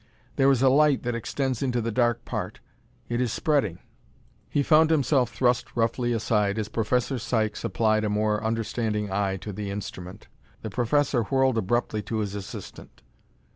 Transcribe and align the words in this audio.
"There 0.35 0.49
is 0.49 0.63
a 0.63 0.69
light 0.69 1.03
that 1.03 1.13
extends 1.13 1.61
into 1.61 1.79
the 1.79 1.91
dark 1.91 2.25
part. 2.25 2.59
It 3.07 3.21
is 3.21 3.31
spreading 3.31 3.77
"He 4.49 4.63
found 4.63 4.89
himself 4.89 5.29
thrust 5.31 5.75
roughly 5.75 6.11
aside 6.11 6.57
as 6.57 6.69
Professor 6.69 7.19
Sykes 7.19 7.63
applied 7.63 8.03
a 8.03 8.09
more 8.09 8.43
understanding 8.43 9.11
eye 9.11 9.37
to 9.37 9.53
the 9.53 9.69
instrument. 9.69 10.27
The 10.63 10.71
professor 10.71 11.25
whirled 11.25 11.59
abruptly 11.59 12.01
to 12.01 12.17
his 12.17 12.33
assistant. 12.33 13.03